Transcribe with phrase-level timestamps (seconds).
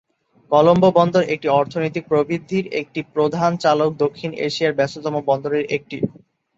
[0.51, 5.97] কলম্বো বন্দর একটি অর্থনৈতিক প্রবৃদ্ধির একটি প্রধান চালক দক্ষিণ এশিয়ার ব্যস্ততম বন্দরের একটি।